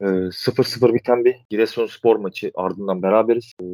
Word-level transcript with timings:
Ee, 0.00 0.04
0-0 0.04 0.94
biten 0.94 1.24
bir 1.24 1.36
Giresunspor 1.50 2.16
maçı 2.16 2.50
ardından 2.54 3.02
beraberiz. 3.02 3.52
Ee, 3.62 3.64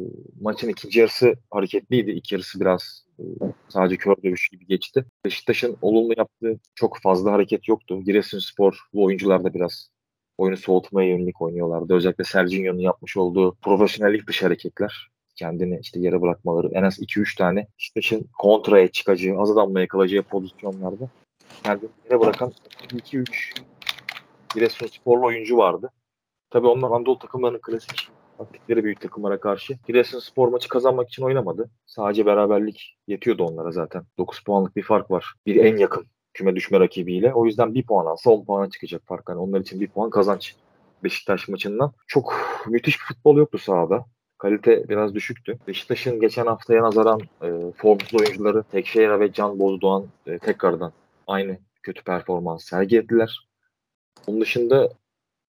maçın 0.41 0.69
ikinci 0.69 0.99
yarısı 0.99 1.33
hareketliydi. 1.51 2.11
İlk 2.11 2.31
yarısı 2.31 2.59
biraz 2.59 3.05
e, 3.19 3.23
sadece 3.69 3.97
kör 3.97 4.15
dövüş 4.23 4.49
gibi 4.49 4.67
geçti. 4.67 5.05
Beşiktaş'ın 5.25 5.77
olumlu 5.81 6.13
yaptığı 6.17 6.59
çok 6.75 6.97
fazla 7.01 7.31
hareket 7.31 7.67
yoktu. 7.67 8.01
Giresunspor 8.01 8.79
bu 8.93 9.03
oyuncular 9.03 9.43
da 9.43 9.53
biraz 9.53 9.89
oyunu 10.37 10.57
soğutmaya 10.57 11.09
yönelik 11.09 11.41
oynuyorlardı. 11.41 11.93
Özellikle 11.93 12.23
Serginho'nun 12.23 12.79
yapmış 12.79 13.17
olduğu 13.17 13.55
profesyonellik 13.61 14.27
dışı 14.27 14.45
hareketler 14.45 15.09
kendini 15.35 15.79
işte 15.81 15.99
yere 15.99 16.21
bırakmaları 16.21 16.69
en 16.73 16.83
az 16.83 16.99
2-3 16.99 17.37
tane 17.37 17.67
Beşiktaş'ın 17.77 18.29
kontraya 18.37 18.87
çıkacağı, 18.87 19.41
az 19.41 19.51
adamla 19.51 19.81
yakalayacağı 19.81 20.23
pozisyonlarda 20.23 21.09
kendini 21.63 21.89
yere 22.09 22.19
bırakan 22.19 22.53
2-3 22.89 23.25
Giresunsporlu 24.55 25.25
oyuncu 25.25 25.57
vardı. 25.57 25.91
Tabii 26.55 26.67
onlar 26.67 26.91
Anadolu 26.91 27.19
takımlarının 27.19 27.59
klasik 27.59 28.09
taktikleri 28.37 28.83
büyük 28.83 29.01
takımlara 29.01 29.39
karşı. 29.39 29.77
Giresunspor 29.87 30.47
maçı 30.47 30.69
kazanmak 30.69 31.07
için 31.07 31.23
oynamadı. 31.23 31.69
Sadece 31.85 32.25
beraberlik 32.25 32.97
yetiyordu 33.07 33.43
onlara 33.43 33.71
zaten. 33.71 34.03
9 34.17 34.43
puanlık 34.43 34.75
bir 34.75 34.83
fark 34.83 35.11
var. 35.11 35.33
Bir 35.45 35.55
en 35.55 35.77
yakın 35.77 36.05
küme 36.33 36.55
düşme 36.55 36.79
rakibiyle. 36.79 37.33
O 37.33 37.45
yüzden 37.45 37.73
bir 37.73 37.85
puan 37.85 38.05
alsa 38.05 38.31
10 38.31 38.45
puana 38.45 38.69
çıkacak 38.69 39.01
fark. 39.05 39.29
Yani 39.29 39.39
onlar 39.39 39.59
için 39.59 39.79
bir 39.79 39.87
puan 39.87 40.09
kazanç 40.09 40.55
Beşiktaş 41.03 41.47
maçından. 41.47 41.93
Çok 42.07 42.35
müthiş 42.67 42.99
bir 42.99 43.05
futbol 43.05 43.37
yoktu 43.37 43.57
sahada. 43.57 44.05
Kalite 44.37 44.89
biraz 44.89 45.15
düşüktü. 45.15 45.59
Beşiktaş'ın 45.67 46.19
geçen 46.19 46.45
haftaya 46.45 46.83
nazaran 46.83 47.19
e, 47.41 47.71
formsuz 47.77 48.21
oyuncuları 48.21 48.63
Tekşehir'e 48.63 49.19
ve 49.19 49.31
Can 49.31 49.59
Bozdoğan 49.59 50.07
e, 50.27 50.39
tekrardan 50.39 50.91
aynı 51.27 51.57
kötü 51.83 52.03
performans 52.03 52.63
sergilediler. 52.63 53.47
Bunun 54.27 54.41
dışında 54.41 54.89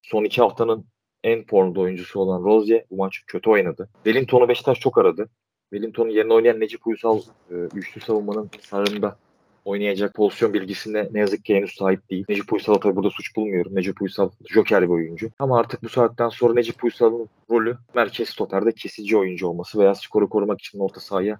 son 0.01 0.23
iki 0.23 0.41
haftanın 0.41 0.85
en 1.27 1.43
formda 1.43 1.79
oyuncusu 1.79 2.19
olan 2.19 2.43
Rozier 2.43 2.83
bu 2.91 2.95
maç 2.95 3.23
kötü 3.27 3.49
oynadı. 3.49 3.89
Wellington'u 4.03 4.49
Beşiktaş 4.49 4.79
çok 4.79 4.97
aradı. 4.97 5.29
Wellington'un 5.73 6.09
yerine 6.09 6.33
oynayan 6.33 6.59
Necip 6.59 6.87
Uysal 6.87 7.21
e, 7.51 7.55
üçlü 7.75 8.01
savunmanın 8.01 8.49
sağında 8.61 9.17
oynayacak 9.65 10.15
pozisyon 10.15 10.53
bilgisine 10.53 11.09
ne 11.11 11.19
yazık 11.19 11.45
ki 11.45 11.55
henüz 11.55 11.75
sahip 11.75 12.09
değil. 12.09 12.25
Necip 12.29 12.53
Uysal'ı 12.53 12.79
tabii 12.79 12.95
burada 12.95 13.09
suç 13.09 13.35
bulmuyorum. 13.35 13.75
Necip 13.75 14.01
Uysal 14.01 14.29
joker 14.45 14.81
bir 14.81 14.93
oyuncu. 14.93 15.29
Ama 15.39 15.59
artık 15.59 15.83
bu 15.83 15.89
saatten 15.89 16.29
sonra 16.29 16.53
Necip 16.53 16.83
Uysal'ın 16.83 17.29
rolü 17.49 17.77
merkez 17.95 18.29
stoperde 18.29 18.71
kesici 18.71 19.17
oyuncu 19.17 19.47
olması 19.47 19.79
veya 19.79 19.95
skoru 19.95 20.29
korumak 20.29 20.59
için 20.59 20.79
orta 20.79 20.99
sahaya 20.99 21.39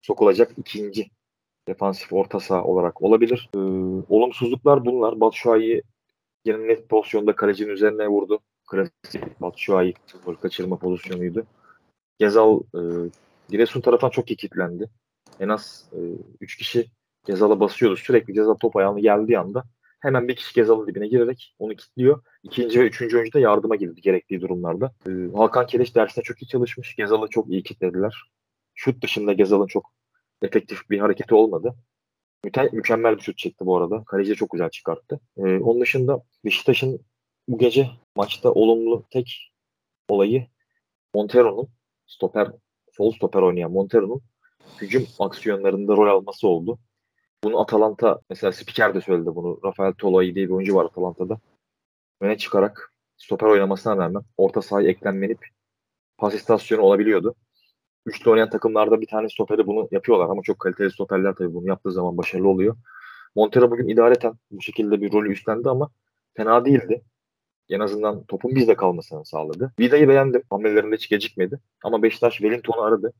sokulacak 0.00 0.52
ikinci 0.56 1.10
defansif 1.68 2.12
orta 2.12 2.40
saha 2.40 2.64
olarak 2.64 3.02
olabilir. 3.02 3.50
Ee, 3.54 3.58
olumsuzluklar 4.08 4.84
bunlar. 4.84 5.20
Batshuayi 5.20 5.82
yine 6.44 6.68
net 6.68 6.88
pozisyonda 6.88 7.36
kalecinin 7.36 7.70
üzerine 7.70 8.08
vurdu. 8.08 8.40
Klasik 8.70 9.40
Batshuayi 9.40 9.94
kaçırma 10.42 10.78
pozisyonuydu. 10.78 11.46
Gezal 12.18 12.60
e, 12.60 12.80
Giresun 13.48 13.80
tarafından 13.80 14.10
çok 14.10 14.30
iyi 14.30 14.36
kilitlendi. 14.36 14.90
En 15.40 15.48
az 15.48 15.90
3 16.40 16.54
e, 16.54 16.58
kişi 16.58 16.90
Gezal'a 17.26 17.60
basıyordu. 17.60 17.96
Sürekli 17.96 18.32
Gezal 18.32 18.54
top 18.54 18.76
ayağını 18.76 19.00
geldiği 19.00 19.38
anda 19.38 19.64
hemen 20.00 20.28
bir 20.28 20.36
kişi 20.36 20.54
Gezal'ın 20.54 20.86
dibine 20.86 21.08
girerek 21.08 21.54
onu 21.58 21.76
kilitliyor. 21.76 22.22
İkinci 22.42 22.80
ve 22.80 22.86
üçüncü 22.86 23.16
oyuncu 23.16 23.32
da 23.32 23.40
yardıma 23.40 23.76
girdi 23.76 24.00
gerektiği 24.00 24.40
durumlarda. 24.40 24.92
Ee, 25.08 25.36
Hakan 25.36 25.66
Keleş 25.66 25.94
dersine 25.94 26.24
çok 26.24 26.42
iyi 26.42 26.48
çalışmış. 26.48 26.96
Gezal'ı 26.96 27.28
çok 27.28 27.48
iyi 27.48 27.62
kilitlediler. 27.62 28.22
Şut 28.74 29.02
dışında 29.02 29.32
Gezal'ın 29.32 29.66
çok 29.66 29.92
efektif 30.42 30.90
bir 30.90 30.98
hareketi 30.98 31.34
olmadı. 31.34 31.74
Müte- 32.44 32.76
mükemmel 32.76 33.16
bir 33.16 33.22
şut 33.22 33.38
çekti 33.38 33.66
bu 33.66 33.76
arada. 33.76 34.04
Kaleci 34.04 34.34
çok 34.34 34.50
güzel 34.50 34.70
çıkarttı. 34.70 35.20
Ee, 35.36 35.42
onun 35.42 35.80
dışında 35.80 36.22
Beşiktaş'ın 36.44 37.00
bu 37.48 37.58
gece 37.58 37.90
maçta 38.16 38.52
olumlu 38.52 39.04
tek 39.10 39.52
olayı 40.08 40.46
Montero'nun 41.14 41.68
stoper 42.06 42.48
sol 42.92 43.12
stoper 43.12 43.42
oynayan 43.42 43.72
Montero'nun 43.72 44.22
hücum 44.80 45.06
aksiyonlarında 45.18 45.96
rol 45.96 46.06
alması 46.06 46.48
oldu. 46.48 46.78
Bunu 47.44 47.60
Atalanta 47.60 48.20
mesela 48.30 48.52
spiker 48.52 48.94
de 48.94 49.00
söyledi 49.00 49.26
bunu. 49.34 49.60
Rafael 49.64 49.92
Toloi 49.92 50.34
diye 50.34 50.48
bir 50.48 50.52
oyuncu 50.52 50.74
var 50.74 50.84
Atalanta'da. 50.84 51.38
Öne 52.20 52.38
çıkarak 52.38 52.92
stoper 53.16 53.46
oynamasına 53.46 53.96
rağmen 53.96 54.22
orta 54.36 54.62
sahaya 54.62 54.88
eklenmenip 54.88 55.46
pas 56.18 56.34
istasyonu 56.34 56.82
olabiliyordu. 56.82 57.34
Üçlü 58.06 58.30
oynayan 58.30 58.50
takımlarda 58.50 59.00
bir 59.00 59.06
tane 59.06 59.28
stoperi 59.28 59.66
bunu 59.66 59.88
yapıyorlar 59.90 60.28
ama 60.28 60.42
çok 60.42 60.58
kaliteli 60.58 60.90
stoperler 60.90 61.34
tabii 61.34 61.54
bunu 61.54 61.68
yaptığı 61.68 61.92
zaman 61.92 62.16
başarılı 62.18 62.48
oluyor. 62.48 62.76
Montero 63.34 63.70
bugün 63.70 63.88
idareten 63.88 64.34
bu 64.50 64.62
şekilde 64.62 65.00
bir 65.00 65.12
rolü 65.12 65.32
üstlendi 65.32 65.68
ama 65.68 65.90
fena 66.34 66.64
değildi. 66.64 67.02
En 67.68 67.80
azından 67.80 68.24
topun 68.24 68.54
bizde 68.54 68.74
kalmasını 68.74 69.24
sağladı. 69.24 69.72
Vida'yı 69.80 70.08
beğendim. 70.08 70.42
Hamlelerinde 70.50 70.96
hiç 70.96 71.08
gecikmedi. 71.08 71.60
Ama 71.84 72.02
Beşiktaş 72.02 72.36
Wellington'u 72.36 72.82
aradı. 72.82 73.12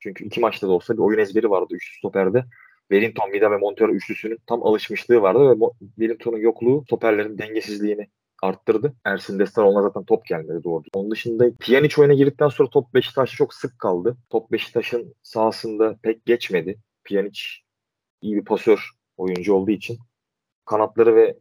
Çünkü 0.00 0.24
iki 0.24 0.40
maçta 0.40 0.68
da 0.68 0.72
olsa 0.72 0.94
bir 0.94 0.98
oyun 0.98 1.18
ezberi 1.18 1.50
vardı 1.50 1.74
üç 1.74 1.98
stoperde. 1.98 2.44
Wellington, 2.90 3.32
Vida 3.32 3.50
ve 3.50 3.56
Montero 3.56 3.92
üçlüsünün 3.92 4.38
tam 4.46 4.66
alışmışlığı 4.66 5.22
vardı 5.22 5.50
ve 5.50 5.66
Wellington'un 5.78 6.38
yokluğu 6.38 6.84
stoperlerin 6.86 7.38
dengesizliğini 7.38 8.08
arttırdı. 8.42 8.94
Ersin 9.04 9.38
Destar 9.38 9.62
ona 9.62 9.82
zaten 9.82 10.04
top 10.04 10.26
gelmedi 10.26 10.64
doğru. 10.64 10.82
Onun 10.92 11.10
dışında 11.10 11.56
Pjanic 11.60 12.00
oyuna 12.00 12.14
girdikten 12.14 12.48
sonra 12.48 12.70
top 12.70 12.94
Beşiktaş'ta 12.94 13.36
çok 13.36 13.54
sık 13.54 13.78
kaldı. 13.78 14.16
Top 14.30 14.52
Beşiktaş'ın 14.52 15.14
sahasında 15.22 15.96
pek 16.02 16.26
geçmedi. 16.26 16.78
Pjanic 17.04 17.40
iyi 18.22 18.36
bir 18.36 18.44
pasör 18.44 18.90
oyuncu 19.16 19.54
olduğu 19.54 19.70
için 19.70 19.98
kanatları 20.64 21.16
ve 21.16 21.38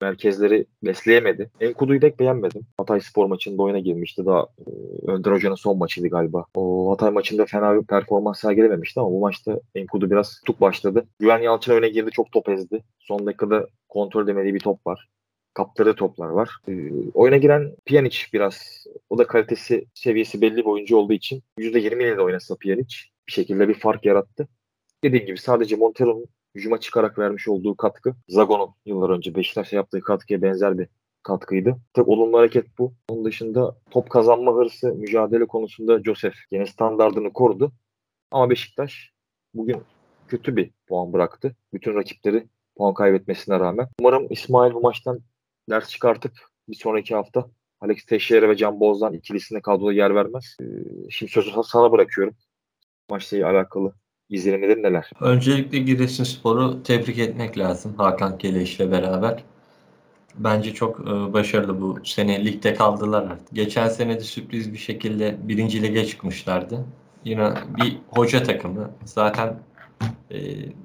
merkezleri 0.00 0.66
besleyemedi. 0.82 1.50
Enkudu'yu 1.60 2.00
pek 2.00 2.20
beğenmedim. 2.20 2.66
Hatay 2.78 3.00
Spor 3.00 3.26
maçında 3.26 3.62
oyuna 3.62 3.78
girmişti. 3.78 4.26
Daha 4.26 4.40
e, 4.40 4.70
Önder 5.10 5.32
Hoca'nın 5.32 5.54
son 5.54 5.78
maçıydı 5.78 6.08
galiba. 6.08 6.44
O 6.54 6.90
Hatay 6.90 7.10
maçında 7.10 7.46
fena 7.46 7.80
bir 7.80 7.86
performans 7.86 8.40
sergilememişti 8.40 9.00
ama 9.00 9.10
bu 9.10 9.20
maçta 9.20 9.60
Enkudu 9.74 10.10
biraz 10.10 10.40
tutuk 10.40 10.60
başladı. 10.60 11.06
Güven 11.18 11.38
Yalçın 11.38 11.72
öne 11.72 11.88
girdi. 11.88 12.10
Çok 12.10 12.32
top 12.32 12.48
ezdi. 12.48 12.84
Son 12.98 13.26
dakikada 13.26 13.66
kontrol 13.88 14.24
edemediği 14.24 14.54
bir 14.54 14.60
top 14.60 14.86
var. 14.86 15.08
Kaptırdığı 15.54 15.94
toplar 15.94 16.28
var. 16.28 16.50
E, 16.68 16.72
oyuna 17.14 17.36
giren 17.36 17.76
Pjanic 17.86 18.18
biraz 18.32 18.86
o 19.10 19.18
da 19.18 19.26
kalitesi 19.26 19.86
seviyesi 19.94 20.40
belli 20.40 20.56
bir 20.56 20.64
oyuncu 20.64 20.96
olduğu 20.96 21.12
için 21.12 21.42
%20 21.58 22.02
ile 22.02 22.16
de 22.16 22.20
oynasa 22.22 22.56
Pjanic 22.56 22.96
bir 23.28 23.32
şekilde 23.32 23.68
bir 23.68 23.74
fark 23.74 24.04
yarattı. 24.04 24.48
Dediğim 25.04 25.26
gibi 25.26 25.38
sadece 25.38 25.76
Montero'nun 25.76 26.26
hücuma 26.58 26.80
çıkarak 26.80 27.18
vermiş 27.18 27.48
olduğu 27.48 27.76
katkı 27.76 28.14
Zagon'un 28.28 28.70
yıllar 28.86 29.10
önce 29.10 29.34
Beşiktaş'a 29.34 29.76
yaptığı 29.76 30.00
katkıya 30.00 30.42
benzer 30.42 30.78
bir 30.78 30.88
katkıydı. 31.22 31.76
Tek 31.94 32.08
olumlu 32.08 32.38
hareket 32.38 32.78
bu. 32.78 32.94
Onun 33.08 33.24
dışında 33.24 33.76
top 33.90 34.10
kazanma 34.10 34.54
hırsı 34.54 34.94
mücadele 34.94 35.46
konusunda 35.46 36.02
Joseph 36.02 36.36
yine 36.50 36.66
standartını 36.66 37.32
korudu. 37.32 37.72
Ama 38.30 38.50
Beşiktaş 38.50 39.12
bugün 39.54 39.82
kötü 40.28 40.56
bir 40.56 40.70
puan 40.88 41.12
bıraktı. 41.12 41.56
Bütün 41.72 41.94
rakipleri 41.94 42.48
puan 42.76 42.94
kaybetmesine 42.94 43.60
rağmen. 43.60 43.88
Umarım 44.00 44.26
İsmail 44.30 44.74
bu 44.74 44.80
maçtan 44.80 45.20
ders 45.70 45.88
çıkartıp 45.88 46.32
bir 46.68 46.76
sonraki 46.76 47.14
hafta 47.14 47.50
Alex 47.80 48.04
Teixeira 48.04 48.48
ve 48.48 48.56
Can 48.56 48.80
Bozdan 48.80 49.12
ikilisine 49.12 49.60
kadroda 49.60 49.92
yer 49.92 50.14
vermez. 50.14 50.56
Ee, 50.60 50.64
şimdi 51.10 51.32
sözü 51.32 51.50
sana 51.64 51.92
bırakıyorum. 51.92 52.34
Maçla 53.10 53.48
alakalı 53.48 53.94
izlenimleri 54.30 54.82
neler? 54.82 55.10
Öncelikle 55.20 55.78
Giresunspor'u 55.78 56.82
tebrik 56.82 57.18
etmek 57.18 57.58
lazım 57.58 57.94
Hakan 57.96 58.38
Keleş 58.38 58.76
ile 58.76 58.90
beraber. 58.90 59.44
Bence 60.38 60.74
çok 60.74 61.00
e, 61.00 61.32
başarılı 61.32 61.80
bu 61.80 61.98
sene 62.04 62.44
ligde 62.44 62.74
kaldılar 62.74 63.22
artık. 63.22 63.52
Geçen 63.52 63.88
sene 63.88 64.16
de 64.16 64.20
sürpriz 64.20 64.72
bir 64.72 64.78
şekilde 64.78 65.36
birinci 65.42 65.82
lige 65.82 66.06
çıkmışlardı. 66.06 66.84
Yine 67.24 67.54
bir 67.76 67.98
hoca 68.08 68.42
takımı. 68.42 68.90
Zaten 69.04 69.60
e, 70.30 70.38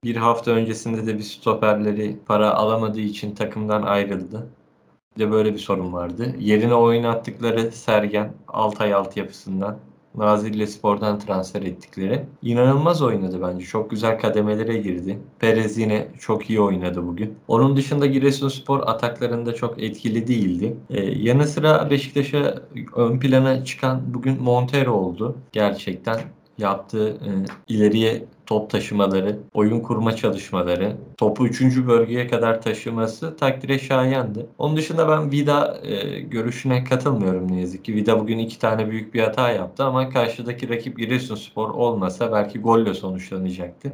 bir 0.03 0.15
hafta 0.15 0.51
öncesinde 0.51 1.07
de 1.07 1.17
bir 1.17 1.23
stoperleri 1.23 2.17
para 2.25 2.51
alamadığı 2.51 2.99
için 3.01 3.35
takımdan 3.35 3.81
ayrıldı. 3.81 4.47
Bir 5.15 5.21
de 5.21 5.31
böyle 5.31 5.53
bir 5.53 5.59
sorun 5.59 5.93
vardı. 5.93 6.35
Yerine 6.39 6.73
oynattıkları 6.73 7.71
Sergen 7.71 8.33
Altay 8.47 8.93
altyapısından 8.93 9.79
Nazilli 10.15 10.67
Spor'dan 10.67 11.19
transfer 11.19 11.61
ettikleri. 11.61 12.25
İnanılmaz 12.41 13.01
oynadı 13.01 13.39
bence. 13.41 13.65
Çok 13.65 13.91
güzel 13.91 14.19
kademelere 14.19 14.77
girdi. 14.77 15.19
Perez 15.39 15.77
yine 15.77 16.07
çok 16.19 16.49
iyi 16.49 16.61
oynadı 16.61 17.07
bugün. 17.07 17.37
Onun 17.47 17.77
dışında 17.77 18.05
Giresunspor 18.05 18.79
ataklarında 18.87 19.55
çok 19.55 19.83
etkili 19.83 20.27
değildi. 20.27 20.77
Ee, 20.89 21.01
yanı 21.01 21.47
sıra 21.47 21.89
Beşiktaş'a 21.89 22.61
ön 22.95 23.19
plana 23.19 23.65
çıkan 23.65 24.01
bugün 24.13 24.43
Montero 24.43 24.91
oldu. 24.91 25.35
Gerçekten 25.51 26.19
yaptığı 26.57 27.09
e, 27.09 27.29
ileriye 27.67 28.25
top 28.45 28.69
taşımaları, 28.69 29.39
oyun 29.53 29.79
kurma 29.79 30.15
çalışmaları, 30.15 30.97
topu 31.17 31.47
3. 31.47 31.61
bölgeye 31.87 32.27
kadar 32.27 32.61
taşıması 32.61 33.37
takdire 33.37 33.79
şayandı. 33.79 34.47
Onun 34.57 34.77
dışında 34.77 35.09
ben 35.09 35.31
Vida 35.31 35.77
e, 35.83 36.19
görüşüne 36.19 36.83
katılmıyorum 36.83 37.51
ne 37.51 37.61
yazık 37.61 37.85
ki. 37.85 37.95
Vida 37.95 38.19
bugün 38.19 38.37
iki 38.37 38.59
tane 38.59 38.89
büyük 38.91 39.13
bir 39.13 39.21
hata 39.21 39.49
yaptı 39.49 39.83
ama 39.83 40.09
karşıdaki 40.09 40.69
rakip 40.69 40.97
Giresunspor 40.97 41.69
olmasa 41.69 42.31
belki 42.31 42.59
golle 42.59 42.93
sonuçlanacaktı. 42.93 43.93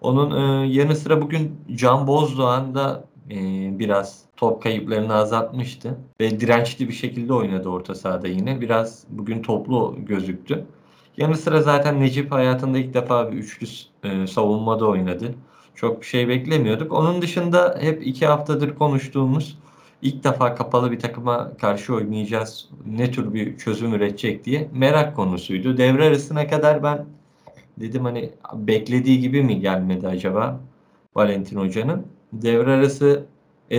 Onun 0.00 0.62
e, 0.62 0.66
yanı 0.66 0.96
sıra 0.96 1.22
bugün 1.22 1.56
Can 1.74 2.06
Bozdoğan 2.06 2.74
da 2.74 3.04
e, 3.30 3.38
biraz 3.78 4.22
top 4.36 4.62
kayıplarını 4.62 5.14
azaltmıştı. 5.14 5.98
Ve 6.20 6.40
dirençli 6.40 6.88
bir 6.88 6.92
şekilde 6.92 7.32
oynadı 7.32 7.68
orta 7.68 7.94
sahada 7.94 8.28
yine. 8.28 8.60
Biraz 8.60 9.04
bugün 9.08 9.42
toplu 9.42 9.96
gözüktü. 9.98 10.64
Yanı 11.16 11.36
sıra 11.36 11.62
zaten 11.62 12.00
Necip 12.00 12.32
hayatında 12.32 12.78
ilk 12.78 12.94
defa 12.94 13.32
bir 13.32 13.36
üçlü 13.36 13.66
e, 14.04 14.26
savunmada 14.26 14.86
oynadı. 14.86 15.34
Çok 15.74 16.00
bir 16.00 16.06
şey 16.06 16.28
beklemiyorduk. 16.28 16.92
Onun 16.92 17.22
dışında 17.22 17.78
hep 17.80 18.06
iki 18.06 18.26
haftadır 18.26 18.74
konuştuğumuz 18.74 19.58
ilk 20.02 20.24
defa 20.24 20.54
kapalı 20.54 20.92
bir 20.92 20.98
takıma 20.98 21.56
karşı 21.60 21.94
oynayacağız. 21.94 22.68
Ne 22.86 23.10
tür 23.10 23.34
bir 23.34 23.58
çözüm 23.58 23.94
üretecek 23.94 24.44
diye 24.44 24.68
merak 24.72 25.16
konusuydu. 25.16 25.76
Devre 25.76 26.04
arasına 26.04 26.46
kadar 26.46 26.82
ben 26.82 27.06
dedim 27.80 28.04
hani 28.04 28.30
beklediği 28.54 29.20
gibi 29.20 29.42
mi 29.42 29.60
gelmedi 29.60 30.08
acaba 30.08 30.60
Valentin 31.14 31.56
Hoca'nın? 31.56 32.06
Devre 32.32 32.70
arası 32.70 33.26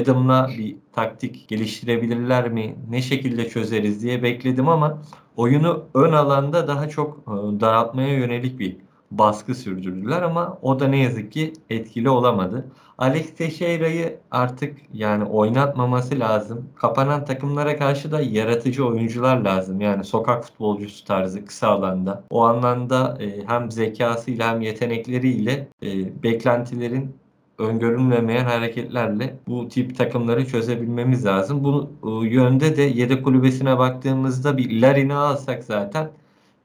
Adam'la 0.02 0.50
bir 0.58 0.76
taktik 0.94 1.48
geliştirebilirler 1.48 2.50
mi? 2.50 2.76
Ne 2.90 3.02
şekilde 3.02 3.50
çözeriz 3.50 4.04
diye 4.04 4.24
bekledim 4.24 4.70
ama 4.70 5.02
oyunu 5.38 5.84
ön 5.94 6.12
alanda 6.12 6.68
daha 6.68 6.90
çok 6.90 7.18
e, 7.18 7.60
daraltmaya 7.60 8.14
yönelik 8.14 8.60
bir 8.60 8.78
baskı 9.12 9.56
sürdürdüler 9.56 10.22
ama 10.22 10.58
o 10.62 10.80
da 10.80 10.88
ne 10.88 10.98
yazık 10.98 11.32
ki 11.32 11.54
etkili 11.70 12.10
olamadı. 12.10 12.66
Alex 12.98 13.36
Teixeira'yı 13.36 14.20
artık 14.32 14.78
yani 14.94 15.24
oynatmaması 15.24 16.20
lazım. 16.20 16.70
Kapanan 16.76 17.26
takımlara 17.26 17.78
karşı 17.78 18.12
da 18.12 18.22
yaratıcı 18.22 18.86
oyuncular 18.86 19.38
lazım. 19.38 19.82
Yani 19.82 20.04
sokak 20.04 20.46
futbolcusu 20.46 21.06
tarzı 21.06 21.46
kısa 21.46 21.68
alanda. 21.68 22.24
O 22.30 22.44
anlamda 22.44 23.18
e, 23.22 23.46
hem 23.48 23.72
zekasıyla 23.72 24.52
hem 24.52 24.62
yetenekleriyle 24.62 25.68
e, 25.84 26.24
beklentilerin 26.24 27.16
öngörülmemeyen 27.58 28.46
hareketlerle 28.46 29.38
bu 29.48 29.68
tip 29.68 29.98
takımları 29.98 30.48
çözebilmemiz 30.48 31.26
lazım. 31.26 31.64
Bu 31.64 31.90
e, 32.04 32.28
yönde 32.28 32.78
de 32.78 32.82
yedek 32.82 33.24
kulübesine 33.24 33.78
baktığımızda 33.78 34.58
bir 34.58 34.82
Larin'i 34.82 35.14
alsak 35.14 35.64
zaten 35.64 36.10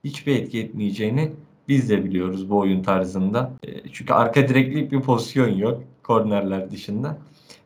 hiçbir 0.05 0.37
etki 0.37 0.61
etmeyeceğini 0.61 1.33
biz 1.69 1.91
de 1.91 2.05
biliyoruz 2.05 2.51
bu 2.51 2.59
oyun 2.59 2.83
tarzında. 2.83 3.53
E, 3.67 3.89
çünkü 3.93 4.13
arka 4.13 4.49
direklik 4.49 4.93
bir 4.93 5.01
pozisyon 5.01 5.49
yok 5.49 5.83
kornerler 6.03 6.71
dışında. 6.71 7.19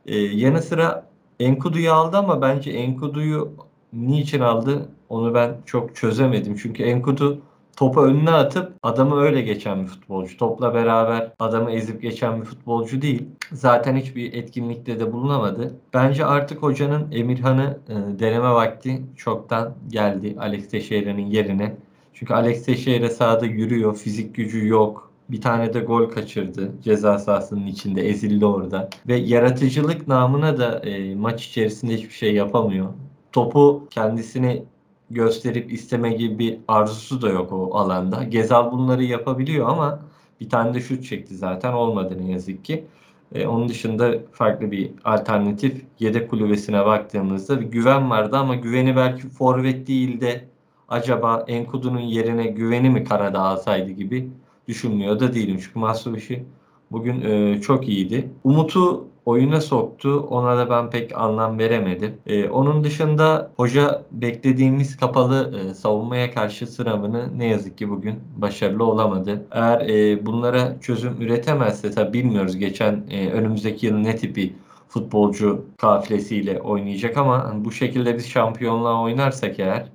E, 0.06 0.18
yanı 0.18 0.62
sıra 0.62 1.06
Enkudu'yu 1.40 1.92
aldı 1.92 2.16
ama 2.16 2.42
bence 2.42 2.70
Enkudu'yu 2.70 3.52
niçin 3.92 4.40
aldı 4.40 4.88
onu 5.08 5.34
ben 5.34 5.56
çok 5.66 5.96
çözemedim. 5.96 6.56
Çünkü 6.62 6.82
Enkudu 6.82 7.40
topu 7.76 8.00
önüne 8.00 8.30
atıp 8.30 8.72
adamı 8.82 9.20
öyle 9.20 9.42
geçen 9.42 9.82
bir 9.82 9.88
futbolcu. 9.88 10.36
Topla 10.36 10.74
beraber 10.74 11.32
adamı 11.38 11.70
ezip 11.70 12.02
geçen 12.02 12.40
bir 12.40 12.46
futbolcu 12.46 13.02
değil. 13.02 13.24
Zaten 13.52 13.96
hiçbir 13.96 14.34
etkinlikte 14.34 15.00
de 15.00 15.12
bulunamadı. 15.12 15.74
Bence 15.94 16.24
artık 16.26 16.62
hocanın 16.62 17.12
Emirhan'ı 17.12 17.78
e, 17.88 18.18
deneme 18.18 18.50
vakti 18.50 19.02
çoktan 19.16 19.74
geldi 19.88 20.36
Alex 20.38 20.68
Teixeira'nın 20.68 21.26
yerine. 21.26 21.76
Çünkü 22.14 22.34
Alex 22.34 22.64
Teixeira 22.64 23.10
sahada 23.10 23.46
yürüyor, 23.46 23.96
fizik 23.96 24.34
gücü 24.34 24.68
yok. 24.68 25.12
Bir 25.30 25.40
tane 25.40 25.74
de 25.74 25.80
gol 25.80 26.08
kaçırdı 26.08 26.72
ceza 26.84 27.18
sahasının 27.18 27.66
içinde 27.66 28.08
ezildi 28.08 28.46
orada. 28.46 28.88
Ve 29.08 29.16
yaratıcılık 29.16 30.08
namına 30.08 30.58
da 30.58 30.78
e, 30.78 31.14
maç 31.14 31.46
içerisinde 31.46 31.94
hiçbir 31.94 32.14
şey 32.14 32.34
yapamıyor. 32.34 32.86
Topu 33.32 33.88
kendisini 33.90 34.64
gösterip 35.14 35.72
isteme 35.72 36.12
gibi 36.12 36.38
bir 36.38 36.58
arzusu 36.68 37.22
da 37.22 37.28
yok 37.28 37.52
o 37.52 37.78
alanda. 37.78 38.24
Gezal 38.24 38.72
bunları 38.72 39.04
yapabiliyor 39.04 39.68
ama 39.68 40.00
bir 40.40 40.48
tane 40.48 40.74
de 40.74 40.80
şut 40.80 41.04
çekti 41.04 41.36
zaten 41.36 41.72
olmadı 41.72 42.18
ne 42.20 42.32
yazık 42.32 42.64
ki. 42.64 42.84
E, 43.34 43.46
onun 43.46 43.68
dışında 43.68 44.14
farklı 44.32 44.70
bir 44.70 44.90
alternatif 45.04 45.84
yedek 45.98 46.30
kulübesine 46.30 46.86
baktığımızda 46.86 47.60
bir 47.60 47.66
güven 47.66 48.10
vardı 48.10 48.36
ama 48.36 48.54
güveni 48.54 48.96
belki 48.96 49.28
forvet 49.28 49.86
değil 49.86 50.20
de 50.20 50.44
acaba 50.88 51.44
Enkudu'nun 51.48 52.00
yerine 52.00 52.46
güveni 52.46 52.90
mi 52.90 53.04
Karada 53.04 53.40
alsaydı 53.40 53.90
gibi 53.90 54.30
düşünmüyor 54.68 55.20
da 55.20 55.34
değilim. 55.34 55.58
Çünkü 55.64 55.78
Masuvişi 55.78 56.44
bugün 56.90 57.20
e, 57.20 57.60
çok 57.60 57.88
iyiydi. 57.88 58.30
Umut'u 58.44 59.11
oyuna 59.26 59.60
soktu. 59.60 60.26
Ona 60.30 60.58
da 60.58 60.70
ben 60.70 60.90
pek 60.90 61.16
anlam 61.18 61.58
veremedim. 61.58 62.14
E, 62.26 62.48
onun 62.48 62.84
dışında 62.84 63.50
hoca 63.56 64.02
beklediğimiz 64.12 64.96
kapalı 64.96 65.58
e, 65.58 65.74
savunmaya 65.74 66.30
karşı 66.34 66.66
sınavını 66.66 67.38
ne 67.38 67.46
yazık 67.46 67.78
ki 67.78 67.90
bugün 67.90 68.20
başarılı 68.36 68.84
olamadı. 68.84 69.42
Eğer 69.50 69.80
e, 69.80 70.26
bunlara 70.26 70.80
çözüm 70.80 71.22
üretemezse 71.22 71.90
tabi 71.90 72.12
bilmiyoruz. 72.12 72.56
Geçen 72.56 73.04
e, 73.10 73.30
önümüzdeki 73.30 73.86
yıl 73.86 73.96
ne 73.96 74.16
tipi 74.16 74.54
futbolcu 74.88 75.64
kafilesiyle 75.78 76.60
oynayacak 76.60 77.16
ama 77.16 77.52
bu 77.56 77.72
şekilde 77.72 78.16
biz 78.16 78.28
şampiyonluğa 78.28 79.02
oynarsak 79.02 79.58
eğer 79.58 79.88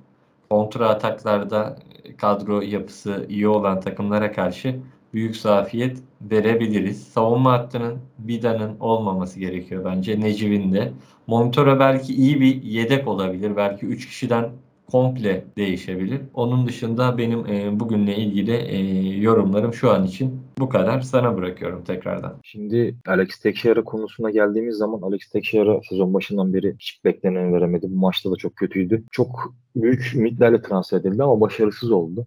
kontra 0.50 0.88
ataklarda 0.88 1.78
kadro 2.16 2.60
yapısı 2.60 3.26
iyi 3.28 3.48
olan 3.48 3.80
takımlara 3.80 4.32
karşı 4.32 4.76
büyük 5.14 5.36
zafiyet 5.36 5.98
verebiliriz. 6.20 7.02
Savunma 7.02 7.52
hattının 7.52 7.98
Bida'nın 8.18 8.80
olmaması 8.80 9.40
gerekiyor 9.40 9.84
bence. 9.84 10.20
Necip'in 10.20 10.72
de. 10.72 10.92
Montora 11.26 11.80
belki 11.80 12.14
iyi 12.14 12.40
bir 12.40 12.62
yedek 12.62 13.08
olabilir. 13.08 13.56
Belki 13.56 13.86
3 13.86 14.06
kişiden 14.08 14.50
komple 14.90 15.44
değişebilir. 15.56 16.20
Onun 16.34 16.66
dışında 16.66 17.18
benim 17.18 17.46
e, 17.46 17.80
bugünle 17.80 18.16
ilgili 18.16 18.52
e, 18.52 18.78
yorumlarım 19.20 19.74
şu 19.74 19.90
an 19.90 20.04
için 20.04 20.40
bu 20.58 20.68
kadar. 20.68 21.00
Sana 21.00 21.36
bırakıyorum 21.36 21.84
tekrardan. 21.84 22.34
Şimdi 22.44 22.94
Alex 23.06 23.38
Teixeira 23.38 23.84
konusuna 23.84 24.30
geldiğimiz 24.30 24.76
zaman 24.76 25.02
Alex 25.02 25.28
Teixeira 25.32 25.80
sezon 25.88 26.14
başından 26.14 26.54
beri 26.54 26.74
hiç 26.78 27.04
bekleneni 27.04 27.52
veremedi. 27.52 27.86
Bu 27.90 27.96
maçta 27.96 28.30
da 28.30 28.36
çok 28.36 28.56
kötüydü. 28.56 29.04
Çok 29.10 29.54
büyük 29.76 30.12
ümitlerle 30.14 30.62
transfer 30.62 30.98
edildi 30.98 31.22
ama 31.22 31.40
başarısız 31.40 31.90
oldu. 31.90 32.26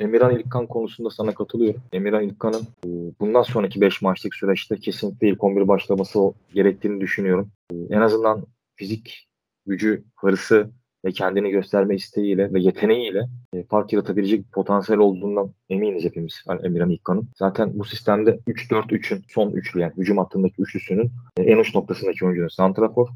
Emirhan 0.00 0.38
İlkan 0.38 0.66
konusunda 0.66 1.10
sana 1.10 1.34
katılıyorum. 1.34 1.82
Emirhan 1.92 2.22
İlkan'ın 2.22 2.62
e, 2.86 2.88
bundan 3.20 3.42
sonraki 3.42 3.80
5 3.80 4.02
maçlık 4.02 4.34
süreçte 4.34 4.76
kesinlikle 4.76 5.28
ilk 5.28 5.44
11 5.44 5.68
başlaması 5.68 6.18
gerektiğini 6.54 7.00
düşünüyorum. 7.00 7.50
E, 7.72 7.76
en 7.90 8.00
azından 8.00 8.46
fizik 8.76 9.28
gücü, 9.66 10.04
hırsı 10.16 10.70
ve 11.04 11.12
kendini 11.12 11.50
gösterme 11.50 11.94
isteğiyle 11.94 12.52
ve 12.52 12.60
yeteneğiyle 12.60 13.28
e, 13.54 13.64
fark 13.64 13.92
yaratabilecek 13.92 14.52
potansiyel 14.52 15.00
olduğundan 15.00 15.50
eminiz 15.68 16.04
hepimiz 16.04 16.42
yani 16.48 16.60
Emirhan 16.66 16.90
İlkan'ın. 16.90 17.28
Zaten 17.36 17.78
bu 17.78 17.84
sistemde 17.84 18.38
3-4-3'ün 18.46 19.24
son 19.28 19.50
üçlü 19.50 19.80
yani 19.80 19.92
hücum 19.96 20.18
hattındaki 20.18 20.62
üçlüsünün 20.62 21.10
en 21.36 21.58
uç 21.58 21.74
noktasındaki 21.74 22.24
oyuncunun 22.24 22.48
santrafor, 22.48 23.08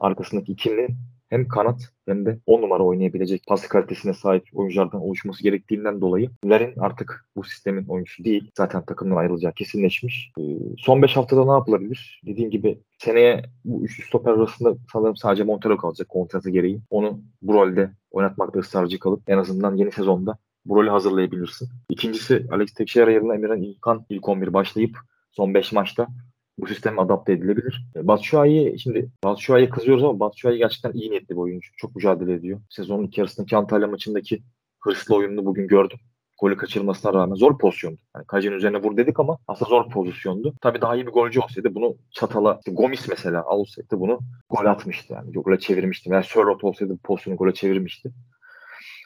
arkasındaki 0.00 0.52
ikili 0.52 0.88
hem 1.28 1.48
kanat 1.48 1.80
hem 2.06 2.26
de 2.26 2.38
10 2.46 2.62
numara 2.62 2.82
oynayabilecek 2.82 3.42
pas 3.48 3.68
kalitesine 3.68 4.14
sahip 4.14 4.44
oyunculardan 4.52 5.00
oluşması 5.00 5.42
gerektiğinden 5.42 6.00
dolayı 6.00 6.30
Larin 6.44 6.78
artık 6.78 7.24
bu 7.36 7.44
sistemin 7.44 7.86
oyuncusu 7.86 8.24
değil. 8.24 8.50
Zaten 8.56 8.84
takımdan 8.84 9.16
ayrılacağı 9.16 9.52
kesinleşmiş. 9.52 10.30
Ee, 10.38 10.42
son 10.78 11.02
5 11.02 11.16
haftada 11.16 11.44
ne 11.44 11.52
yapılabilir? 11.52 12.20
Dediğim 12.26 12.50
gibi 12.50 12.78
seneye 12.98 13.42
bu 13.64 13.84
üçlü 13.84 14.04
stoper 14.04 14.32
arasında 14.32 14.74
sanırım 14.92 15.16
sadece 15.16 15.44
Montero 15.44 15.76
kalacak 15.76 16.08
kontratı 16.08 16.50
gereği. 16.50 16.80
Onu 16.90 17.20
bu 17.42 17.54
rolde 17.54 17.90
oynatmakta 18.10 18.60
ısrarcı 18.60 18.98
kalıp 18.98 19.22
en 19.26 19.38
azından 19.38 19.76
yeni 19.76 19.92
sezonda 19.92 20.38
bu 20.64 20.76
rolü 20.76 20.90
hazırlayabilirsin. 20.90 21.68
İkincisi 21.90 22.46
Alex 22.50 22.72
Teixeira 22.74 23.10
yerine 23.10 23.34
Emirhan 23.34 23.62
İlkan 23.62 24.06
ilk 24.08 24.28
11 24.28 24.52
başlayıp 24.52 24.98
son 25.32 25.54
5 25.54 25.72
maçta 25.72 26.08
bu 26.58 26.66
sisteme 26.66 27.02
adapte 27.02 27.32
edilebilir. 27.32 27.86
Batshuayi 27.96 28.78
şimdi 28.78 29.10
Batshuayi'ye 29.24 29.70
kızıyoruz 29.70 30.04
ama 30.04 30.20
Batshuayi 30.20 30.58
gerçekten 30.58 30.92
iyi 30.92 31.10
niyetli 31.10 31.28
bir 31.28 31.40
oyuncu. 31.40 31.70
Çok 31.76 31.96
mücadele 31.96 32.32
ediyor. 32.32 32.60
Sezonun 32.70 33.04
ilk 33.04 33.18
yarısındaki 33.18 33.56
Antalya 33.56 33.88
maçındaki 33.88 34.42
hırslı 34.80 35.16
oyununu 35.16 35.44
bugün 35.44 35.68
gördüm. 35.68 35.98
Golü 36.40 36.56
kaçırmasına 36.56 37.14
rağmen 37.14 37.34
zor 37.34 37.58
pozisyondu. 37.58 38.00
Yani 38.16 38.26
Kajin 38.26 38.52
üzerine 38.52 38.82
vur 38.82 38.96
dedik 38.96 39.20
ama 39.20 39.38
aslında 39.48 39.68
zor 39.68 39.90
pozisyondu. 39.90 40.54
Tabii 40.60 40.80
daha 40.80 40.96
iyi 40.96 41.06
bir 41.06 41.12
golcü 41.12 41.40
olsaydı 41.40 41.74
bunu 41.74 41.96
çatala, 42.10 42.58
işte 42.58 42.72
Gomis 42.72 43.08
mesela 43.08 43.44
olsaydı 43.44 44.00
bunu 44.00 44.18
gol 44.50 44.64
atmıştı 44.64 45.12
yani. 45.12 45.32
Gole 45.32 45.58
çevirmişti. 45.58 46.10
Veya 46.10 46.22
Sörlot 46.22 46.64
olsaydı 46.64 46.98
pozisyonu 47.04 47.36
gole 47.36 47.54
çevirmişti. 47.54 48.10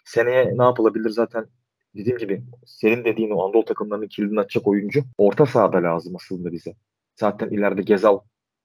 Seneye 0.05 0.59
ne 0.59 0.63
yapılabilir 0.65 1.11
zaten 1.11 1.47
dediğim 1.95 2.19
gibi 2.19 2.43
senin 2.67 3.05
dediğin 3.05 3.31
o 3.31 3.45
Anadolu 3.45 3.65
takımlarının 3.65 4.09
kilidini 4.09 4.41
açacak 4.41 4.67
oyuncu 4.67 5.03
orta 5.19 5.47
sahada 5.47 5.83
lazım 5.83 6.17
aslında 6.17 6.53
bize. 6.53 6.75
Zaten 7.17 7.51
ileride 7.51 7.83
Gezal 7.83 8.19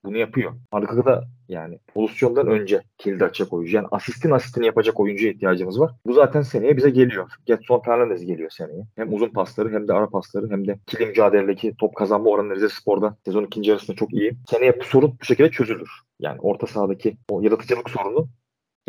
bunu 0.07 0.17
yapıyor. 0.17 0.53
Arkada 0.71 1.23
yani 1.49 1.79
pozisyondan 1.93 2.47
önce 2.47 2.81
kilidi 2.97 3.25
açacak 3.25 3.53
oyuncu. 3.53 3.75
Yani 3.75 3.87
asistin 3.91 4.31
asistini 4.31 4.65
yapacak 4.65 4.99
oyuncuya 4.99 5.31
ihtiyacımız 5.31 5.79
var. 5.79 5.91
Bu 6.05 6.13
zaten 6.13 6.41
seneye 6.41 6.77
bize 6.77 6.89
geliyor. 6.89 7.31
Getson 7.45 7.81
Fernandez 7.81 8.25
geliyor 8.25 8.49
seneye. 8.49 8.83
Hem 8.95 9.13
uzun 9.13 9.29
pasları 9.29 9.71
hem 9.71 9.87
de 9.87 9.93
ara 9.93 10.09
pasları 10.09 10.49
hem 10.49 10.67
de 10.67 10.79
kili 10.87 11.05
mücadeledeki 11.05 11.75
top 11.79 11.95
kazanma 11.95 12.29
oranı 12.29 12.55
Rize 12.55 12.69
Spor'da 12.69 13.17
sezon 13.25 13.43
ikinci 13.43 13.69
yarısında 13.69 13.97
çok 13.97 14.13
iyi. 14.13 14.33
Seneye 14.49 14.79
bu 14.79 14.83
sorun 14.83 15.17
bu 15.21 15.25
şekilde 15.25 15.51
çözülür. 15.51 15.89
Yani 16.19 16.39
orta 16.41 16.67
sahadaki 16.67 17.17
o 17.29 17.41
yaratıcılık 17.41 17.89
sorunu 17.89 18.27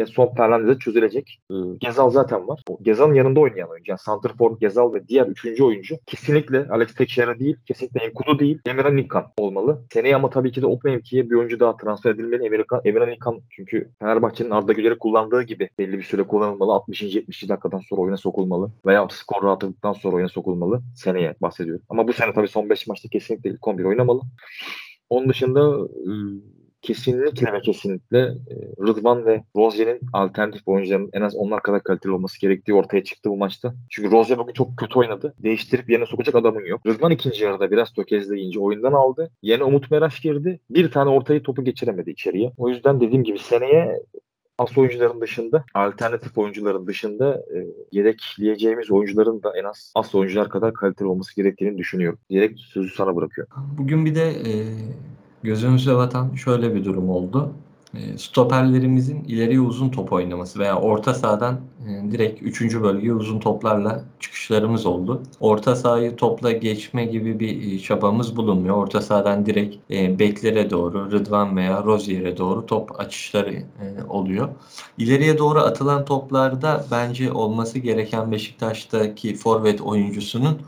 Son 0.07 0.35
Fernandez'e 0.35 0.78
çözülecek. 0.78 1.40
Ee, 1.50 1.55
Gezal 1.81 2.11
zaten 2.11 2.49
var. 2.49 2.62
O 2.69 2.78
Gezal'ın 2.83 3.14
yanında 3.14 3.40
oynayan 3.40 3.71
oyuncu. 3.71 3.90
Yani 3.90 3.99
Santrfor, 3.99 4.61
Gezal 4.61 4.95
ve 4.95 5.09
diğer 5.09 5.26
üçüncü 5.26 5.64
oyuncu 5.64 5.97
kesinlikle 6.07 6.69
Alex 6.71 6.95
Teixeira 6.95 7.38
değil, 7.38 7.57
kesinlikle 7.67 8.00
Enkudu 8.00 8.38
değil, 8.38 8.59
Emirhan 8.67 8.97
Nikan 8.97 9.26
olmalı. 9.37 9.83
Seneye 9.93 10.17
ama 10.17 10.31
tabii 10.31 10.52
ki 10.52 10.62
de 10.62 10.67
o 10.67 10.78
mevkiye 10.85 11.31
bir 11.31 11.35
oyuncu 11.35 11.61
daha 11.61 11.76
transfer 11.76 12.11
edilmeli. 12.11 12.47
Emirhan, 12.47 12.81
Emirhan 12.85 13.11
Nikan 13.11 13.40
çünkü 13.50 13.90
Fenerbahçe'nin 14.00 14.50
Arda 14.50 14.73
Güler'i 14.73 14.99
kullandığı 14.99 15.43
gibi 15.43 15.71
belli 15.78 15.99
bir 15.99 16.02
süre 16.02 16.23
kullanılmalı. 16.23 16.73
60. 16.73 17.02
70. 17.02 17.49
dakikadan 17.49 17.81
sonra 17.88 18.00
oyuna 18.00 18.17
sokulmalı. 18.17 18.71
Veya 18.87 19.09
skor 19.11 19.43
rahatlıktan 19.43 19.93
sonra 19.93 20.17
oyuna 20.17 20.28
sokulmalı. 20.28 20.83
Seneye 20.97 21.35
bahsediyorum. 21.43 21.83
Ama 21.88 22.09
bu 22.09 22.12
sene 22.12 22.33
tabii 22.33 22.49
son 22.49 22.71
5 22.71 22.87
maçta 22.87 23.09
kesinlikle 23.09 23.50
ilk 23.50 23.69
11 23.69 23.85
oynamalı. 23.85 24.21
Onun 25.11 25.28
dışında 25.28 25.61
ıı, 25.61 26.40
kesinlikle 26.83 27.53
ve 27.53 27.61
kesinlikle 27.61 28.19
e, 28.19 28.55
Rıdvan 28.87 29.27
ve 29.27 29.45
Rozier'in 29.57 30.01
alternatif 30.13 30.69
oyuncuların 30.69 31.11
en 31.13 31.21
az 31.21 31.37
onlar 31.37 31.63
kadar 31.63 31.83
kaliteli 31.83 32.13
olması 32.13 32.41
gerektiği 32.41 32.75
ortaya 32.75 33.05
çıktı 33.05 33.31
bu 33.31 33.37
maçta. 33.37 33.75
Çünkü 33.91 34.11
Rozier 34.11 34.39
bugün 34.39 34.53
çok 34.53 34.77
kötü 34.77 34.99
oynadı. 34.99 35.35
Değiştirip 35.39 35.91
yerine 35.91 36.07
sokacak 36.07 36.35
adamın 36.35 36.65
yok. 36.65 36.87
Rıdvan 36.87 37.11
ikinci 37.11 37.45
yarıda 37.45 37.71
biraz 37.71 37.93
tökezleyince 37.93 38.61
oyundan 38.61 38.93
aldı. 38.93 39.31
Yerine 39.43 39.65
Umut 39.65 39.91
Meraş 39.91 40.21
girdi. 40.21 40.61
Bir 40.71 40.91
tane 40.91 41.11
ortayı 41.11 41.43
topu 41.43 41.65
geçiremedi 41.65 42.11
içeriye. 42.11 42.53
O 42.57 42.69
yüzden 42.69 43.01
dediğim 43.01 43.25
gibi 43.25 43.39
seneye 43.39 44.03
as 44.59 44.79
oyuncuların 44.79 45.21
dışında, 45.21 45.65
alternatif 45.75 46.39
oyuncuların 46.39 46.87
dışında 46.87 47.43
e, 47.55 47.67
yedekleyeceğimiz 47.93 48.91
oyuncuların 48.91 49.43
da 49.43 49.53
en 49.59 49.65
az 49.65 49.93
as 49.95 50.15
oyuncular 50.15 50.49
kadar 50.49 50.75
kaliteli 50.75 51.09
olması 51.09 51.37
gerektiğini 51.37 51.79
düşünüyorum. 51.79 52.19
Diyerek 52.31 52.59
sözü 52.59 52.95
sana 52.95 53.17
bırakıyorum. 53.17 53.53
Bugün 53.79 54.05
bir 54.05 54.15
de 54.15 54.31
e, 54.31 54.53
gözümüze 55.49 55.97
batan 55.97 56.35
şöyle 56.35 56.75
bir 56.75 56.85
durum 56.85 57.11
oldu. 57.11 57.52
E, 57.95 58.19
stoperlerimizin 58.19 59.25
ileriye 59.25 59.61
uzun 59.61 59.88
top 59.88 60.12
oynaması 60.12 60.59
veya 60.59 60.78
orta 60.78 61.14
sahadan 61.14 61.61
e, 61.88 62.12
direkt 62.12 62.43
3. 62.43 62.81
bölgeye 62.81 63.14
uzun 63.14 63.40
toplarla 63.40 64.05
çıkışlarımız 64.21 64.87
oldu. 64.87 65.23
Orta 65.40 65.76
sahayı 65.76 66.17
topla 66.17 66.52
geçme 66.52 67.05
gibi 67.05 67.40
bir 67.40 67.73
e, 67.73 67.78
çabamız 67.78 68.37
bulunmuyor. 68.37 68.76
Orta 68.76 69.00
sahadan 69.00 69.47
direkt 69.47 69.76
e, 69.90 70.19
beklere 70.19 70.71
doğru, 70.71 71.12
Rıdvan 71.12 71.57
veya 71.57 71.85
Rozier'e 71.85 72.37
doğru 72.37 72.67
top 72.67 73.00
açışları 73.00 73.62
oluyor. 74.09 74.49
İleriye 74.99 75.38
doğru 75.38 75.59
atılan 75.59 76.05
toplarda 76.05 76.85
bence 76.90 77.33
olması 77.33 77.78
gereken 77.78 78.33
Beşiktaş'taki 78.33 79.35
forvet 79.35 79.81
oyuncusunun 79.81 80.59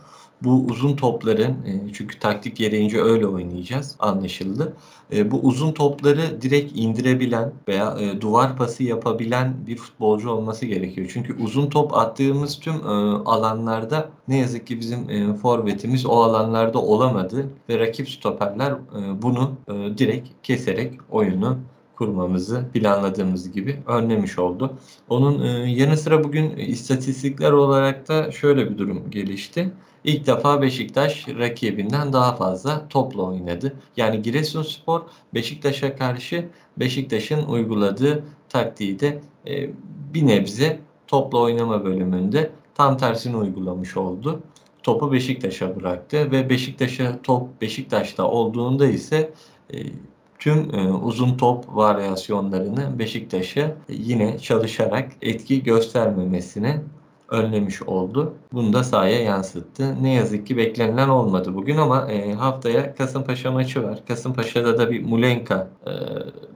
bu 0.43 0.65
uzun 0.71 0.97
topların 0.97 1.53
e, 1.53 1.93
çünkü 1.93 2.19
taktik 2.19 2.57
gereğince 2.57 3.03
öyle 3.03 3.27
oynayacağız 3.27 3.97
anlaşıldı. 3.99 4.77
E, 5.13 5.31
bu 5.31 5.41
uzun 5.41 5.73
topları 5.73 6.43
direkt 6.43 6.73
indirebilen 6.79 7.53
veya 7.69 7.97
e, 8.01 8.21
duvar 8.21 8.57
pası 8.57 8.85
yapabilen 8.85 9.55
bir 9.67 9.77
futbolcu 9.77 10.31
olması 10.31 10.67
gerekiyor. 10.67 11.11
Çünkü 11.13 11.37
uzun 11.43 11.71
top 11.71 11.95
attığımız 11.95 12.61
tüm 12.61 12.87
alanlarda 13.27 14.11
ne 14.29 14.39
yazık 14.39 14.67
ki 14.67 14.81
bizim 14.81 15.35
forvetimiz 15.37 16.07
o 16.07 16.13
alanlarda 16.13 16.83
olamadı 16.83 17.47
ve 17.69 17.79
rakip 17.79 18.11
stoperler 18.11 18.75
bunu 19.23 19.53
direkt 19.99 20.29
keserek 20.43 20.93
oyunu 21.11 21.59
kurmamızı 21.97 22.65
planladığımız 22.75 23.53
gibi 23.53 23.79
önlemiş 23.87 24.39
oldu. 24.39 24.73
Onun 25.09 25.67
yanı 25.67 25.97
sıra 25.97 26.25
bugün 26.25 26.51
istatistikler 26.57 27.53
olarak 27.53 28.09
da 28.09 28.33
şöyle 28.33 28.71
bir 28.71 28.79
durum 28.79 29.11
gelişti. 29.11 29.73
İlk 30.05 30.27
defa 30.27 30.63
Beşiktaş 30.63 31.29
rakibinden 31.29 32.13
daha 32.13 32.37
fazla 32.37 32.89
topla 32.89 33.23
oynadı. 33.23 33.75
Yani 33.97 34.23
Giresunspor 34.23 35.01
Beşiktaş'a 35.35 35.97
karşı 35.97 36.49
Beşiktaş'ın 36.77 37.47
uyguladığı 37.47 38.25
taktiği 38.49 39.01
de 39.01 39.21
e, 39.47 39.71
bir 40.15 40.27
nebze 40.27 40.81
topla 41.07 41.39
oynama 41.39 41.85
bölümünde 41.85 42.51
tam 42.75 42.97
tersini 42.97 43.37
uygulamış 43.37 43.97
oldu. 43.97 44.43
Topu 44.83 45.13
Beşiktaş'a 45.13 45.77
bıraktı 45.77 46.31
ve 46.31 46.51
Beşiktaş'a 46.51 47.23
top 47.23 47.61
Beşiktaş'ta 47.61 48.25
olduğunda 48.25 48.87
ise 48.87 49.33
e, 49.73 49.77
tüm 50.39 50.75
e, 50.75 50.93
uzun 50.93 51.37
top 51.37 51.77
varyasyonlarını 51.77 52.99
Beşiktaş'a 52.99 53.77
yine 53.89 54.39
çalışarak 54.39 55.13
etki 55.23 55.63
göstermemesine 55.63 56.83
önlemiş 57.31 57.83
oldu. 57.83 58.35
Bunu 58.53 58.73
da 58.73 58.85
sahaya 58.85 59.23
yansıttı. 59.23 60.03
Ne 60.03 60.13
yazık 60.15 60.47
ki 60.47 60.57
beklenilen 60.57 61.09
olmadı 61.09 61.55
bugün 61.55 61.77
ama 61.77 62.11
e, 62.11 62.33
haftaya 62.33 62.95
Kasımpaşa 62.95 63.53
maçı 63.53 63.83
var. 63.83 63.99
Kasımpaşa'da 64.09 64.79
da 64.79 64.91
bir 64.91 65.05
Mulenka 65.05 65.69
e, 65.87 65.91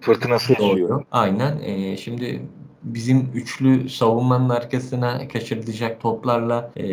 Fırtınası 0.00 0.54
doğuyor. 0.58 1.04
Aynen. 1.10 1.58
E, 1.62 1.96
şimdi 1.96 2.42
bizim 2.82 3.30
üçlü 3.34 3.88
savunmanın 3.88 4.48
arkasına 4.48 5.28
kaçırılacak 5.28 6.00
toplarla 6.00 6.70
e, 6.76 6.86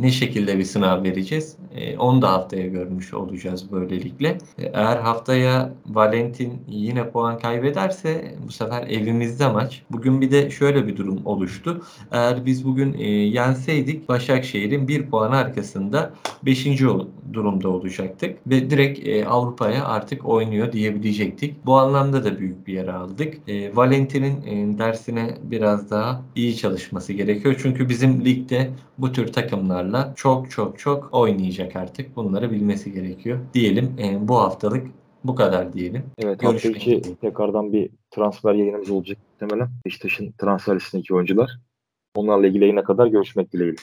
ne 0.00 0.10
şekilde 0.10 0.58
bir 0.58 0.64
sınav 0.64 1.04
vereceğiz? 1.04 1.56
E, 1.76 1.98
onu 1.98 2.22
da 2.22 2.32
haftaya 2.32 2.66
görmüş 2.66 3.14
olacağız 3.14 3.72
böylelikle. 3.72 4.28
E, 4.58 4.64
eğer 4.64 4.96
haftaya 4.96 5.72
Valentin 5.86 6.62
yine 6.68 7.10
puan 7.10 7.38
kaybederse 7.38 8.34
bu 8.46 8.52
sefer 8.52 8.88
evimizde 8.88 9.48
maç. 9.48 9.82
Bugün 9.90 10.20
bir 10.20 10.30
de 10.30 10.50
şöyle 10.50 10.86
bir 10.86 10.96
durum 10.96 11.20
oluştu. 11.24 11.82
Eğer 12.12 12.46
biz 12.46 12.66
bugün 12.66 12.94
e, 12.94 13.08
yenseydik 13.08 14.08
Başakşehir'in 14.08 14.88
bir 14.88 15.10
puan 15.10 15.32
arkasında 15.32 16.12
5. 16.42 16.66
durumda 17.32 17.68
olacaktık 17.68 18.46
ve 18.46 18.70
direkt 18.70 19.08
e, 19.08 19.26
Avrupa'ya 19.26 19.84
artık 19.84 20.28
oynuyor 20.28 20.72
diyebilecektik. 20.72 21.66
Bu 21.66 21.78
anlamda 21.78 22.24
da 22.24 22.38
büyük 22.38 22.66
bir 22.66 22.72
yer 22.72 22.88
aldık. 22.88 23.34
Valentin'in 23.74 24.78
dersine 24.78 25.38
biraz 25.42 25.90
daha 25.90 26.22
iyi 26.36 26.56
çalışması 26.56 27.12
gerekiyor. 27.12 27.60
Çünkü 27.62 27.88
bizim 27.88 28.24
ligde 28.24 28.70
bu 28.98 29.12
tür 29.12 29.32
takımlarla 29.32 30.12
çok 30.16 30.50
çok 30.50 30.78
çok 30.78 31.08
oynayacak 31.12 31.65
artık. 31.74 32.16
Bunları 32.16 32.50
bilmesi 32.50 32.92
gerekiyor. 32.92 33.38
Diyelim 33.54 33.96
e, 33.98 34.28
bu 34.28 34.36
haftalık 34.38 34.86
bu 35.24 35.34
kadar 35.34 35.72
diyelim. 35.72 36.02
Evet 36.18 36.42
hafta 36.42 36.68
içi 36.68 37.02
tekrardan 37.20 37.72
bir 37.72 37.90
transfer 38.10 38.54
yayınımız 38.54 38.90
olacak 38.90 39.18
muhtemelen. 39.30 39.68
Beşiktaş'ın 39.86 40.32
transfer 40.38 40.74
listesindeki 40.74 41.14
oyuncular. 41.14 41.50
Onlarla 42.14 42.46
ilgili 42.46 42.64
yayına 42.64 42.84
kadar 42.84 43.06
görüşmek 43.06 43.52
dileğiyle. 43.52 43.76